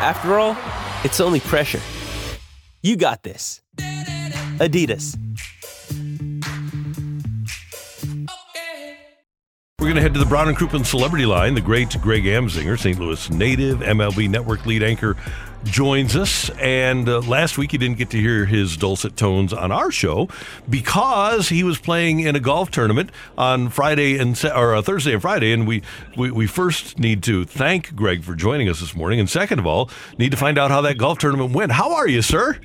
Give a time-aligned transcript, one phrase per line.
[0.00, 0.56] After all,
[1.04, 1.80] it's only pressure.
[2.82, 3.60] You got this.
[3.76, 5.14] Adidas.
[9.78, 11.54] We're going to head to the Brown and Crouppen Celebrity Line.
[11.54, 12.98] The great Greg Amsinger, St.
[12.98, 15.16] Louis native, MLB Network lead anchor,
[15.64, 16.50] joins us.
[16.58, 20.28] And uh, last week, you didn't get to hear his dulcet tones on our show
[20.68, 25.22] because he was playing in a golf tournament on Friday and or uh, Thursday and
[25.22, 25.52] Friday.
[25.52, 25.82] And we,
[26.16, 29.66] we we first need to thank Greg for joining us this morning, and second of
[29.66, 31.72] all, need to find out how that golf tournament went.
[31.72, 32.58] How are you, sir?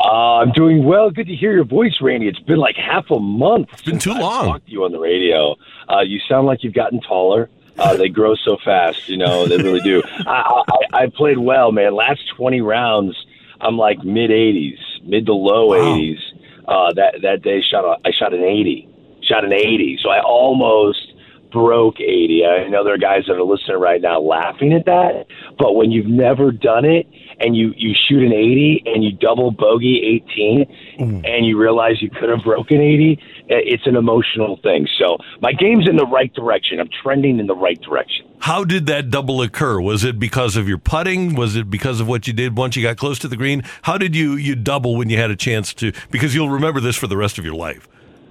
[0.00, 1.10] Uh, I'm doing well.
[1.10, 2.28] Good to hear your voice, Randy.
[2.28, 3.68] It's been like half a month.
[3.72, 4.46] It's been too long.
[4.46, 5.54] I talked to you on the radio.
[5.88, 7.48] Uh, you sound like you've gotten taller.
[7.78, 9.46] Uh, they grow so fast, you know.
[9.46, 10.02] They really do.
[10.26, 11.94] I, I, I played well, man.
[11.94, 13.16] Last 20 rounds,
[13.60, 15.96] I'm like mid 80s, mid to low wow.
[15.96, 16.18] 80s.
[16.66, 18.88] Uh, that that day, shot a, I shot an 80,
[19.22, 19.98] shot an 80.
[20.02, 21.12] So I almost
[21.50, 22.44] broke 80.
[22.44, 25.26] I know there are guys that are listening right now laughing at that,
[25.58, 27.06] but when you've never done it
[27.40, 30.66] and you you shoot an 80 and you double bogey 18
[30.98, 31.28] mm.
[31.28, 34.88] and you realize you could have broken 80, it's an emotional thing.
[34.98, 36.80] So my game's in the right direction.
[36.80, 38.26] I'm trending in the right direction.
[38.40, 39.80] How did that double occur?
[39.80, 41.34] Was it because of your putting?
[41.34, 43.62] Was it because of what you did once you got close to the green?
[43.82, 45.92] How did you you double when you had a chance to?
[46.10, 47.88] Because you'll remember this for the rest of your life.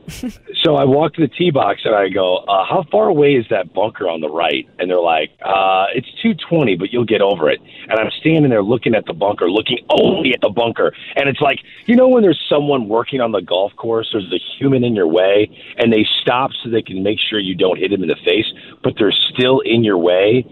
[0.63, 3.45] so I walk to the tee box and I go, uh, "How far away is
[3.49, 7.49] that bunker on the right?" And they're like, uh, "It's 220, but you'll get over
[7.49, 11.27] it." And I'm standing there looking at the bunker, looking only at the bunker, and
[11.27, 14.83] it's like, you know, when there's someone working on the golf course, there's a human
[14.83, 18.03] in your way, and they stop so they can make sure you don't hit them
[18.03, 18.51] in the face,
[18.83, 20.45] but they're still in your way.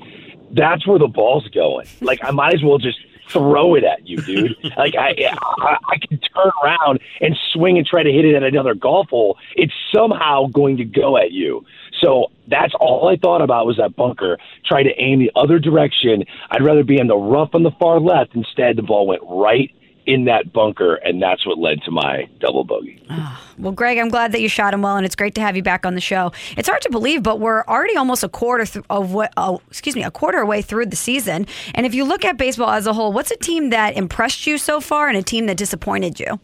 [0.52, 1.88] That's where the ball's going.
[2.02, 3.00] Like I might as well just
[3.30, 4.56] throw it at you, dude.
[4.78, 8.44] like I, I, I can turn around and swing and try to hit it at
[8.44, 9.38] another golf hole.
[9.56, 11.66] It's somehow going to go at you.
[12.02, 14.38] So that's all I thought about was that bunker.
[14.66, 16.26] Try to aim the other direction.
[16.52, 18.36] I'd rather be in the rough on the far left.
[18.36, 19.74] Instead, the ball went right
[20.06, 23.02] in that bunker, and that's what led to my double bogey.
[23.10, 25.56] Oh, well, Greg, I'm glad that you shot him well, and it's great to have
[25.56, 26.32] you back on the show.
[26.58, 29.96] It's hard to believe, but we're already almost a quarter th- of what, oh, excuse
[29.96, 31.48] me, a quarter way through the season.
[31.74, 34.58] And if you look at baseball as a whole, what's a team that impressed you
[34.58, 36.40] so far, and a team that disappointed you?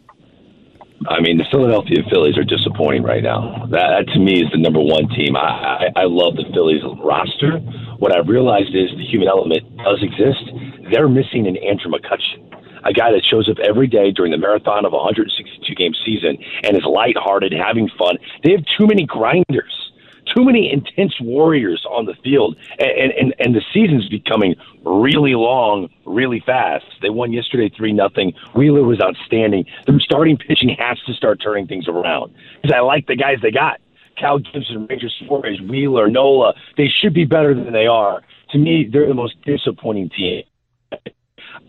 [1.08, 3.66] I mean, the Philadelphia Phillies are disappointing right now.
[3.70, 5.34] That, that to me is the number one team.
[5.34, 7.58] I, I, I love the Phillies roster.
[7.96, 10.44] What I've realized is the human element does exist.
[10.92, 12.49] They're missing an Andrew McCutchen
[12.84, 16.38] a guy that shows up every day during the marathon of a 162 game season
[16.64, 18.18] and is lighthearted, having fun.
[18.44, 19.92] They have too many grinders,
[20.34, 24.54] too many intense warriors on the field, and and and the season's becoming
[24.84, 26.84] really long, really fast.
[27.02, 28.32] They won yesterday three nothing.
[28.54, 29.66] Wheeler was outstanding.
[29.86, 33.50] Their starting pitching has to start turning things around because I like the guys they
[33.50, 33.80] got.
[34.18, 36.52] Kyle Gibson, Ranger Suarez, Wheeler, Nola.
[36.76, 38.22] They should be better than they are.
[38.50, 40.42] To me, they're the most disappointing team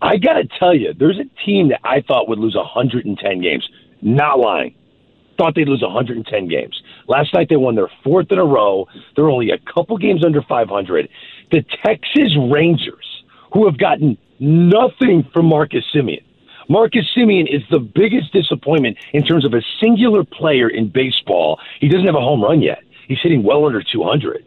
[0.02, 3.68] I got to tell you, there's a team that I thought would lose 110 games.
[4.02, 4.76] Not lying.
[5.38, 6.82] Thought they'd lose 110 games.
[7.08, 8.88] Last night they won their fourth in a row.
[9.16, 11.08] They're only a couple games under 500.
[11.52, 13.24] The Texas Rangers,
[13.54, 16.24] who have gotten nothing from Marcus Semien.
[16.68, 21.60] Marcus Semien is the biggest disappointment in terms of a singular player in baseball.
[21.80, 22.80] He doesn't have a home run yet.
[23.08, 24.46] He's hitting well under 200.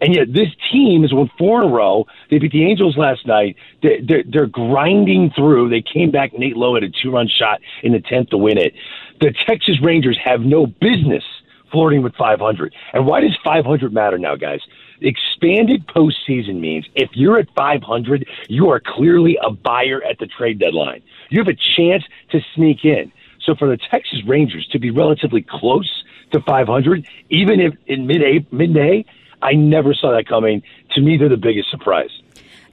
[0.00, 2.06] And yet this team has won four in a row.
[2.30, 3.56] They beat the Angels last night.
[3.82, 5.70] They're, they're, they're grinding through.
[5.70, 6.32] They came back.
[6.36, 8.74] Nate Lowe had a two-run shot in the tenth to win it.
[9.20, 11.24] The Texas Rangers have no business
[11.70, 12.74] flirting with 500.
[12.92, 14.60] And why does 500 matter now, guys?
[15.00, 20.58] Expanded postseason means if you're at 500, you are clearly a buyer at the trade
[20.58, 21.02] deadline.
[21.30, 23.12] You have a chance to sneak in.
[23.44, 28.52] So for the Texas Rangers to be relatively close to 500, even if in mid
[28.52, 29.04] mid-May,
[29.44, 30.62] I never saw that coming.
[30.94, 32.10] To me, they're the biggest surprise.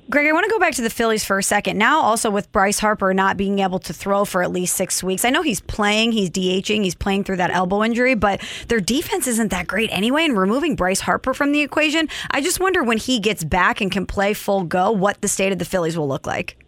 [0.09, 1.77] Greg, I want to go back to the Phillies for a second.
[1.77, 5.23] Now, also with Bryce Harper not being able to throw for at least six weeks.
[5.23, 9.27] I know he's playing, he's DHing, he's playing through that elbow injury, but their defense
[9.27, 10.25] isn't that great anyway.
[10.25, 13.89] And removing Bryce Harper from the equation, I just wonder when he gets back and
[13.89, 16.60] can play full go, what the state of the Phillies will look like.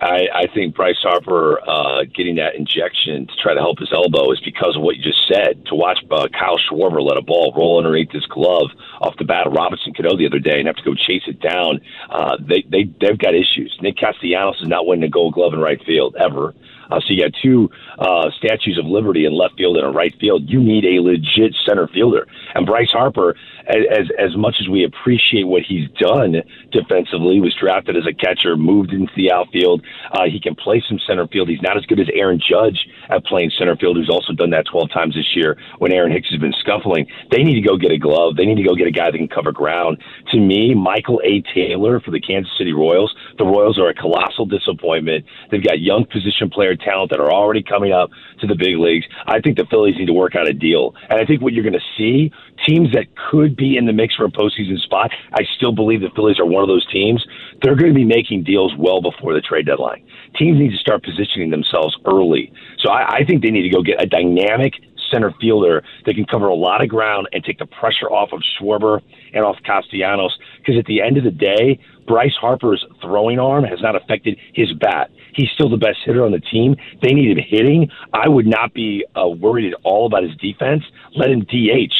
[0.00, 4.32] I, I think Bryce Harper uh, getting that injection to try to help his elbow
[4.32, 5.66] is because of what you just said.
[5.66, 8.70] To watch uh, Kyle Schwarber let a ball roll underneath his glove
[9.00, 11.40] off the bat of Robinson Cano the other day and have to go chase it
[11.40, 13.76] down, uh, they, they, they've got issues.
[13.82, 16.54] Nick Castellanos is not winning a gold glove in right field ever.
[16.90, 20.14] Uh, so you got two uh, statues of liberty in left field and in right
[20.20, 20.48] field.
[20.48, 22.26] You need a legit center fielder.
[22.54, 23.36] And Bryce Harper,
[23.68, 26.42] as as much as we appreciate what he's done
[26.72, 29.82] defensively, was drafted as a catcher, moved into the outfield.
[30.12, 31.48] Uh, he can play some center field.
[31.48, 34.66] He's not as good as Aaron Judge at playing center field, who's also done that
[34.66, 37.06] 12 times this year when Aaron Hicks has been scuffling.
[37.30, 38.36] They need to go get a glove.
[38.36, 40.02] They need to go get a guy that can cover ground.
[40.32, 41.42] To me, Michael A.
[41.54, 43.14] Taylor for the Kansas City Royals.
[43.38, 45.24] The Royals are a colossal disappointment.
[45.50, 48.10] They've got young position player talent that are already coming up
[48.40, 49.06] to the big leagues.
[49.26, 50.94] I think the Phillies need to work out a deal.
[51.08, 52.32] And I think what you're going to see,
[52.66, 56.10] teams that could be in the mix for a postseason spot, I still believe the
[56.14, 57.24] Phillies are one of those teams.
[57.62, 60.04] They're going to be making deals well before the trade deadline.
[60.36, 62.52] Teams need to start positioning themselves early.
[62.78, 64.74] So I, I think they need to go get a dynamic
[65.10, 68.42] center fielder that can cover a lot of ground and take the pressure off of
[68.58, 69.00] Schwarber
[69.32, 70.36] and off Castellanos.
[70.58, 74.72] Because at the end of the day, Bryce Harper's throwing arm has not affected his
[74.72, 75.10] bat.
[75.34, 76.76] He's still the best hitter on the team.
[77.02, 77.90] They need him hitting.
[78.12, 80.82] I would not be uh, worried at all about his defense.
[81.14, 81.94] Let him DH.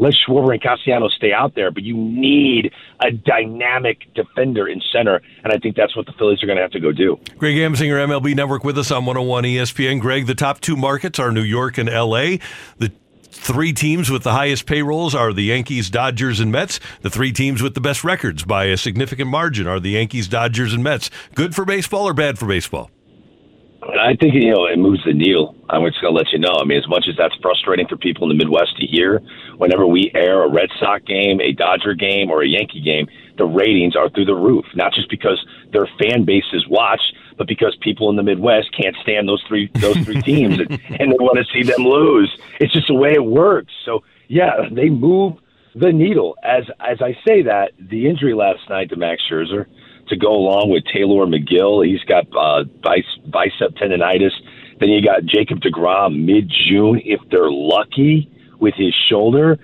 [0.00, 5.20] Let Schwarber and Castellanos stay out there, but you need a dynamic defender in center,
[5.44, 7.20] and I think that's what the Phillies are going to have to go do.
[7.36, 10.00] Greg Amsinger, MLB Network, with us on 101 ESPN.
[10.00, 12.38] Greg, the top two markets are New York and LA.
[12.78, 12.90] The
[13.30, 16.80] three teams with the highest payrolls are the Yankees, Dodgers, and Mets.
[17.02, 20.72] The three teams with the best records by a significant margin are the Yankees, Dodgers,
[20.72, 21.10] and Mets.
[21.34, 22.90] Good for baseball or bad for baseball?
[23.82, 25.56] I think you know it moves the needle.
[25.70, 26.54] I'm just going to let you know.
[26.60, 29.20] I mean, as much as that's frustrating for people in the Midwest to hear,
[29.56, 33.46] whenever we air a Red Sox game, a Dodger game, or a Yankee game, the
[33.46, 34.66] ratings are through the roof.
[34.74, 37.00] Not just because their fan bases watch,
[37.38, 41.12] but because people in the Midwest can't stand those three those three teams and, and
[41.12, 42.36] they want to see them lose.
[42.60, 43.72] It's just the way it works.
[43.86, 45.38] So yeah, they move
[45.74, 46.36] the needle.
[46.42, 49.66] As as I say that, the injury last night to Max Scherzer
[50.10, 51.86] to go along with Tylor Megill.
[51.86, 54.32] He's got uh, bicep tendonitis.
[54.78, 59.58] Then you got Jacob DeGrom mid June, if they're lucky, with his shoulder.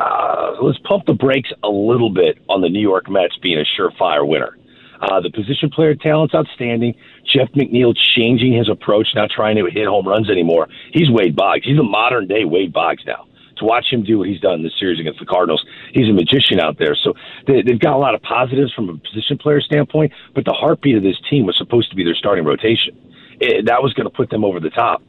[0.00, 3.64] Uh, let's pump the brakes a little bit on the New York Mets being a
[3.80, 4.56] surefire winner.
[5.00, 6.94] Uh, the position player talent's outstanding.
[7.24, 10.68] Jeff McNeil changing his approach, not trying to hit home runs anymore.
[10.92, 11.64] He's Wade Boggs.
[11.64, 13.27] He's a modern day Wade Boggs now
[13.58, 16.12] to watch him do what he's done in this series against the Cardinals, he's a
[16.12, 16.94] magician out there.
[16.94, 17.14] So
[17.46, 20.96] they, they've got a lot of positives from a position player standpoint, but the heartbeat
[20.96, 22.96] of this team was supposed to be their starting rotation.
[23.40, 25.02] It, that was going to put them over the top.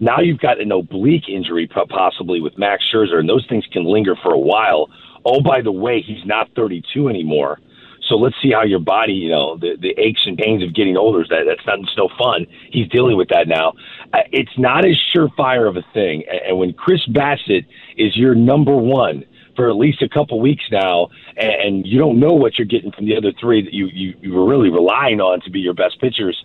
[0.00, 4.16] Now you've got an oblique injury possibly with Max Scherzer, and those things can linger
[4.22, 4.88] for a while.
[5.24, 7.60] Oh, by the way, he's not 32 anymore.
[8.10, 10.96] So let's see how your body, you know, the, the aches and pains of getting
[10.96, 11.24] older.
[11.30, 12.44] That that's not it's no fun.
[12.70, 13.72] He's dealing with that now.
[14.12, 16.24] Uh, it's not as surefire of a thing.
[16.48, 17.66] And, when Chris Bassitt
[17.96, 19.24] is your number one
[19.54, 22.90] for at least a couple weeks now, and, and you don't know what you're getting
[22.90, 25.74] from the other three that you you you were really relying on to be your
[25.74, 26.36] best pitchers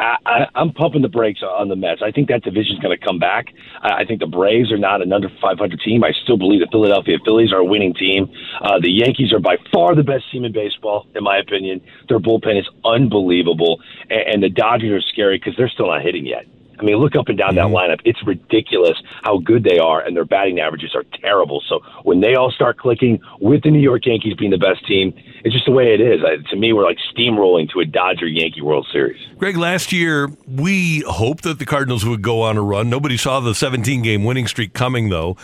[0.00, 2.02] I, am pumping the brakes on the Mets.
[2.02, 3.46] I think that division's going to come back.
[3.82, 6.02] I, I, think the Braves are not an under 500 team.
[6.02, 8.30] I still believe the Philadelphia Phillies are a winning team.
[8.60, 11.80] Uh, the Yankees are by far the best team in baseball, in my opinion.
[12.08, 13.80] Their bullpen is unbelievable,
[14.10, 16.46] and, and the Dodgers are scary because they're still not hitting yet.
[16.78, 17.72] I mean, look up and down mm-hmm.
[17.72, 18.00] that lineup.
[18.04, 21.62] It's ridiculous how good they are, and their batting averages are terrible.
[21.68, 25.14] So when they all start clicking, with the New York Yankees being the best team,
[25.44, 26.20] it's just the way it is.
[26.24, 29.20] I, to me, we're like steamrolling to a Dodger Yankee World Series.
[29.38, 32.88] Greg, last year we hoped that the Cardinals would go on a run.
[32.88, 35.36] Nobody saw the 17 game winning streak coming, though.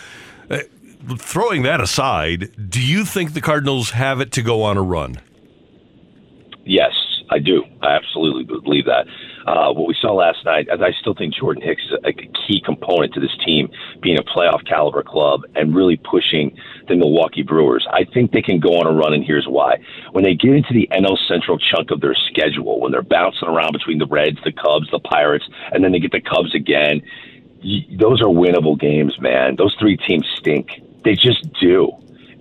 [0.49, 0.59] Uh,
[1.17, 5.19] throwing that aside, do you think the Cardinals have it to go on a run?
[6.65, 6.93] Yes,
[7.29, 7.63] I do.
[7.81, 9.05] I absolutely believe that.
[9.45, 13.13] Uh, what we saw last night, I still think Jordan Hicks is a, key component
[13.13, 13.69] to this team
[14.01, 17.87] being a playoff caliber club and really pushing the Milwaukee Brewers.
[17.91, 19.77] I think they can go on a run, and here's why.
[20.11, 23.73] When they get into the NL Central chunk of their schedule, when they're bouncing around
[23.73, 27.01] between the Reds, the Cubs, the Pirates, and then they get the Cubs again,
[27.97, 29.55] those are winnable games, man.
[29.57, 30.81] Those three teams stink.
[31.03, 31.91] They just do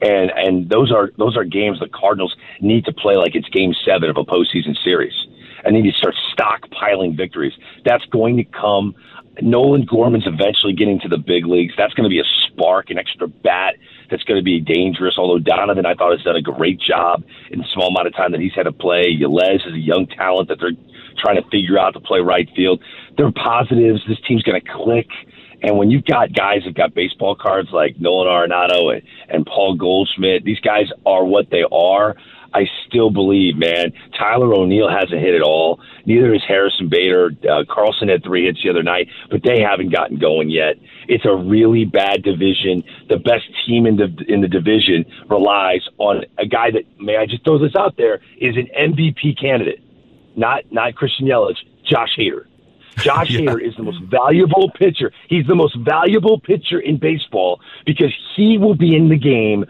[0.00, 3.74] and and those are those are games the Cardinals need to play like it's Game
[3.84, 5.14] Seven of a postseason series,
[5.64, 7.52] and they you start stockpiling victories.
[7.84, 8.94] That's going to come.
[9.40, 11.74] Nolan Gorman's eventually getting to the big leagues.
[11.76, 13.76] That's going to be a spark, an extra bat
[14.10, 15.14] that's going to be dangerous.
[15.16, 18.32] Although Donovan, I thought, has done a great job in the small amount of time
[18.32, 19.04] that he's had to play.
[19.06, 20.72] Yepez is a young talent that they're
[21.18, 22.82] trying to figure out to play right field.
[23.16, 24.00] They're positives.
[24.08, 25.06] This team's going to click.
[25.62, 29.74] And when you've got guys that've got baseball cards like Nolan Arenado and, and Paul
[29.76, 32.16] Goldschmidt, these guys are what they are.
[32.54, 35.80] I still believe, man, Tyler O'Neill hasn't hit at all.
[36.06, 37.30] Neither has Harrison Bader.
[37.48, 40.76] Uh, Carlson had three hits the other night, but they haven't gotten going yet.
[41.08, 42.82] It's a really bad division.
[43.08, 47.26] The best team in the in the division relies on a guy that may I
[47.26, 49.82] just throw this out there is an MVP candidate,
[50.36, 52.46] not not Christian Yelich, Josh Hader.
[52.98, 53.40] Josh yeah.
[53.40, 55.12] Hader is the most valuable pitcher.
[55.28, 59.64] He's the most valuable pitcher in baseball because he will be in the game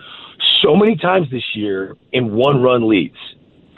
[0.62, 3.16] so many times this year in one run leads.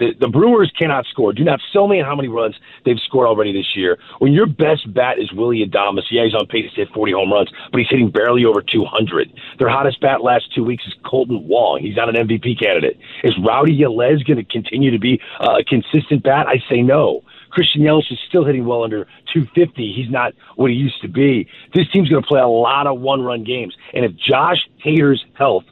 [0.01, 1.35] The, the Brewers cannot score.
[1.35, 3.99] Do not tell me how many runs they've scored already this year.
[4.19, 7.31] When your best bat is Willie Adames, yeah, he's on pace to hit 40 home
[7.31, 9.31] runs, but he's hitting barely over 200.
[9.59, 11.81] Their hottest bat last two weeks is Kolten Wong.
[11.83, 12.99] He's not an MVP candidate.
[13.23, 16.47] Is Rowdy Tellez going to continue to be uh, a consistent bat?
[16.49, 17.23] I say no.
[17.51, 19.93] Christian Yelich is still hitting well under 250.
[19.93, 21.47] He's not what he used to be.
[21.75, 25.65] This team's going to play a lot of one-run games, and if Josh Hader's health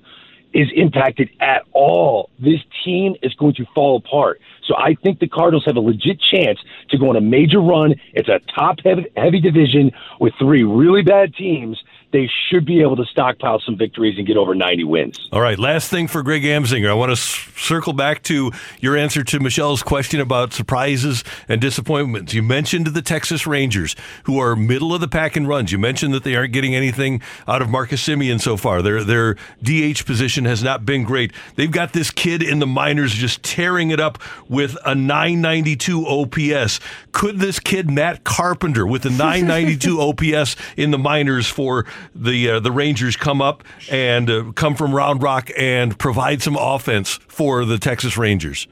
[0.52, 4.40] is impacted at all, this team is going to fall apart.
[4.66, 6.58] So I think the Cardinals have a legit chance
[6.90, 7.94] to go on a major run.
[8.12, 12.96] It's a top heavy, heavy division with three really bad teams they should be able
[12.96, 15.28] to stockpile some victories and get over 90 wins.
[15.30, 16.88] All right, last thing for Greg Amsinger.
[16.88, 18.50] I want to circle back to
[18.80, 22.32] your answer to Michelle's question about surprises and disappointments.
[22.32, 25.70] You mentioned the Texas Rangers, who are middle of the pack in runs.
[25.70, 28.80] You mentioned that they aren't getting anything out of Marcus Semien so far.
[28.80, 31.32] Their their DH position has not been great.
[31.56, 36.80] They've got this kid in the minors just tearing it up with a 992 OPS.
[37.12, 42.60] Could this kid Matt Carpenter with a 992 OPS in the minors for the uh,
[42.60, 47.64] the Rangers come up and uh, come from Round Rock and provide some offense for
[47.64, 48.66] the Texas Rangers?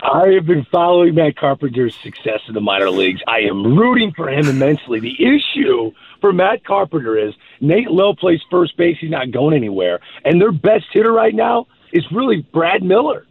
[0.00, 3.20] I have been following Matt Carpenter's success in the minor leagues.
[3.26, 5.00] I am rooting for him immensely.
[5.00, 8.96] The issue for Matt Carpenter is Nate Lowe plays first base.
[9.00, 9.98] He's not going anywhere.
[10.24, 13.26] And their best hitter right now is really Brad Miller.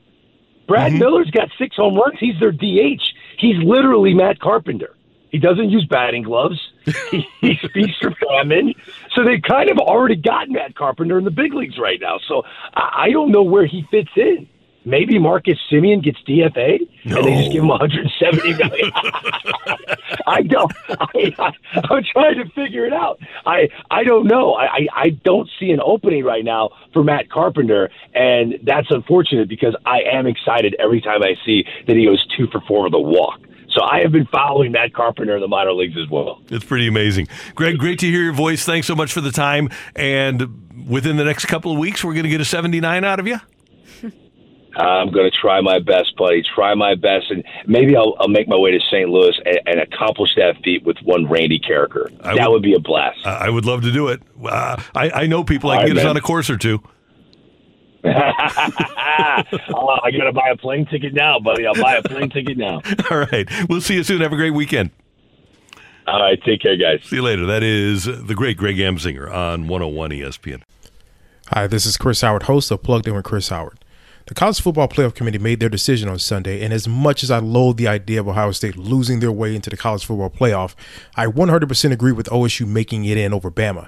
[0.67, 0.99] Brad mm-hmm.
[0.99, 2.19] Miller's got six home runs.
[2.19, 3.01] He's their DH.
[3.37, 4.96] He's literally Matt Carpenter.
[5.29, 6.59] He doesn't use batting gloves.
[7.11, 8.73] he, he's feast or famine.
[9.13, 12.19] So they've kind of already got Matt Carpenter in the big leagues right now.
[12.27, 12.43] So
[12.73, 14.47] I, I don't know where he fits in.
[14.87, 17.17] Maybe Marcus Semien gets DFA no.
[17.17, 18.91] and they just give him 170 million.
[20.27, 20.71] I don't.
[20.89, 21.51] I, I,
[21.89, 23.19] I'm trying to figure it out.
[23.45, 24.53] I I don't know.
[24.53, 29.75] I, I don't see an opening right now for Matt Carpenter, and that's unfortunate because
[29.85, 32.99] I am excited every time I see that he goes two for four with a
[32.99, 33.41] walk.
[33.77, 36.41] So I have been following Matt Carpenter in the minor leagues as well.
[36.49, 37.27] It's pretty amazing.
[37.53, 38.65] Greg, great to hear your voice.
[38.65, 39.69] Thanks so much for the time.
[39.95, 43.27] And within the next couple of weeks, we're going to get a 79 out of
[43.27, 43.39] you.
[44.75, 46.41] I'm going to try my best, buddy.
[46.55, 49.09] Try my best, and maybe I'll, I'll make my way to St.
[49.09, 52.09] Louis and, and, accomplish that feat with one Randy Karraker.
[52.23, 53.25] That would, would, be a blast.
[53.25, 54.23] I would love to do it.
[54.43, 55.69] Uh, I, I, know people.
[55.69, 56.05] I can right, get man.
[56.05, 56.81] us on a course or two.
[59.73, 61.65] oh, I gotta buy a plane ticket now, buddy.
[61.65, 62.81] I'll buy a plane ticket now.
[63.11, 63.47] All right.
[63.69, 64.21] We'll see you soon.
[64.21, 64.91] Have a great weekend.
[66.05, 66.41] All right.
[66.43, 67.03] Take care, guys.
[67.03, 67.45] See you later.
[67.45, 70.61] That is the great Greg Amsinger on 101 ESPN.
[71.49, 73.79] Hi, this is Chris Howard, host of Plugged In with Chris Howard.
[74.25, 77.39] The College Football Playoff Committee made their decision on Sunday, and as much as I
[77.39, 80.75] loathe the idea of Ohio State losing their way into the College Football Playoff,
[81.15, 83.87] I 100% agree with OSU making it in over Bama.